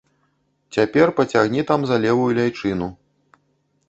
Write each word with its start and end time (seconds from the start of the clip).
Цяпер 0.77 1.11
пацягні 1.19 1.61
там 1.71 1.85
за 1.91 1.97
левую 2.05 2.31
ляйчыну. 2.39 2.87